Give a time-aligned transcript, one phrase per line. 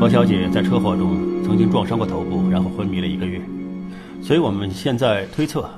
[0.00, 3.38] 何小姐在车祸中曾经撞伤过头部，然后昏迷了一个月，
[4.22, 5.68] 所以我们现在推测，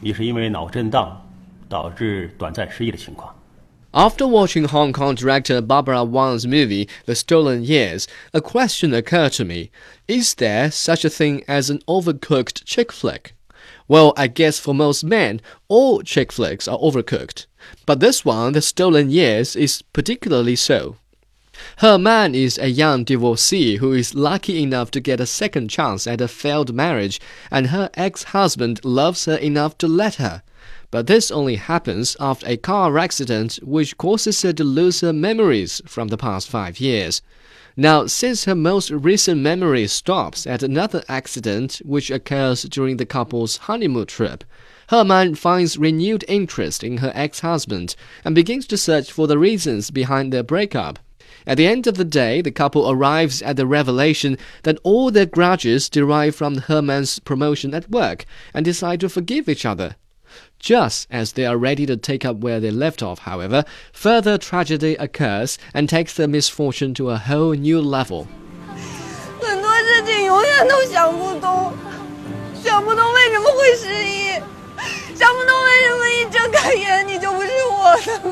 [0.00, 1.20] 你是因为脑震荡
[1.68, 3.34] 导致短暂失忆的情况。
[3.90, 9.70] After watching Hong Kong director Barbara Wong's movie, The Stolen Years, a question occurred to me
[10.06, 13.34] Is there such a thing as an overcooked chick flick?
[13.88, 17.46] Well, I guess for most men, all chick flicks are overcooked.
[17.84, 20.98] But this one, The Stolen Years, is particularly so.
[21.82, 26.06] He Man is a young divorcee who is lucky enough to get a second chance
[26.06, 27.20] at a failed marriage,
[27.50, 30.42] and her ex husband loves her enough to let her.
[30.90, 35.82] But this only happens after a car accident which causes her to lose her memories
[35.84, 37.20] from the past five years.
[37.76, 43.58] Now, since her most recent memory stops at another accident which occurs during the couple's
[43.68, 44.44] honeymoon trip,
[44.88, 49.38] her mind finds renewed interest in her ex husband and begins to search for the
[49.38, 50.98] reasons behind their breakup.
[51.46, 55.26] At the end of the day, the couple arrives at the revelation that all their
[55.26, 59.96] grudges derive from He Man's promotion at work and decide to forgive each other.
[60.58, 64.94] Just as they are ready to take up where they left off, however, further tragedy
[64.94, 68.28] occurs and takes their misfortune to a whole new level.
[69.40, 71.72] 很多事情永远都想不通，
[72.62, 74.40] 想不通为什么会失忆，
[75.16, 78.31] 想不通为什么一睁开眼你就不是我的。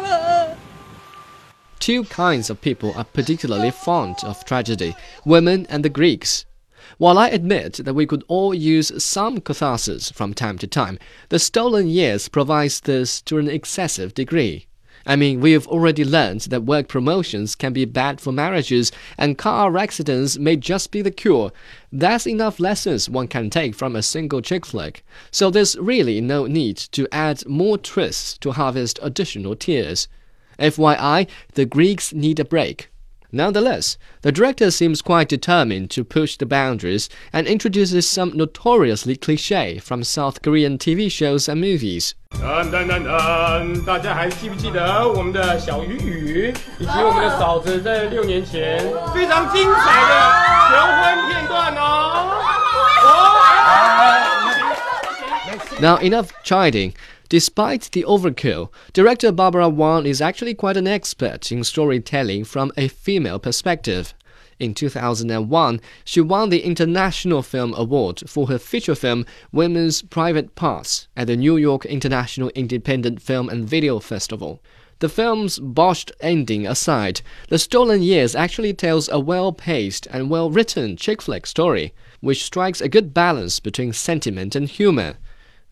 [1.91, 6.47] Two kinds of people are particularly fond of tragedy women and the Greeks.
[6.99, 11.41] While I admit that we could all use some catharsis from time to time, the
[11.41, 14.69] stolen years provides this to an excessive degree.
[15.05, 19.77] I mean, we've already learned that work promotions can be bad for marriages, and car
[19.77, 21.51] accidents may just be the cure.
[21.91, 25.05] That's enough lessons one can take from a single chick flick.
[25.33, 30.07] So there's really no need to add more twists to harvest additional tears.
[30.60, 32.90] FYI, the Greeks need a break.
[33.32, 39.78] Nonetheless, the director seems quite determined to push the boundaries and introduces some notoriously cliche
[39.78, 42.14] from South Korean TV shows and movies.
[42.32, 48.80] 噔噔噔噔，大家还记不记得我们的小鱼鱼以及我们的嫂子在六年前
[49.14, 50.32] 非常精彩的
[50.70, 51.82] 求婚片段哦？
[53.04, 53.12] 哦，
[55.82, 56.94] Now, enough chiding.
[57.31, 62.89] Despite the overkill, director Barbara Wong is actually quite an expert in storytelling from a
[62.89, 64.15] female perspective.
[64.59, 71.07] In 2001, she won the International Film Award for her feature film Women's Private Parts
[71.17, 74.61] at the New York International Independent Film and Video Festival.
[74.99, 80.51] The film's botched ending aside, The Stolen Years actually tells a well paced and well
[80.51, 85.15] written chick flick story, which strikes a good balance between sentiment and humor.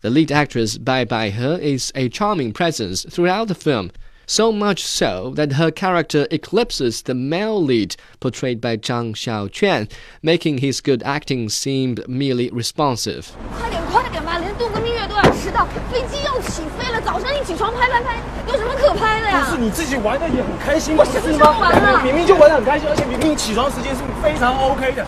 [0.02, 3.90] The lead actress Bai Bai He is a charming presence throughout the film,
[4.26, 9.90] so much so that her character eclipses the male lead portrayed by Zhang Xiaoquan,
[10.22, 13.32] making his good acting seem merely responsive.
[13.58, 19.46] 快点快点吧，连度个蜜月都要迟到，飞机要起飞了，早上一起床拍拍拍，有什么可拍的呀？
[19.50, 25.06] 是你自己玩的也很开心，我什么时候玩了明明就玩的很开心，而且明明起床时间是非常 OK 的。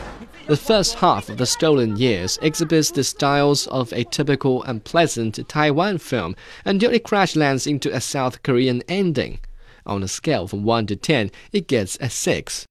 [0.51, 5.39] the first half of The Stolen Years exhibits the styles of a typical and pleasant
[5.47, 6.35] Taiwan film
[6.66, 9.39] until it crash lands into a South Korean ending.
[9.85, 12.59] On a scale from 1 to 10, it gets a 6.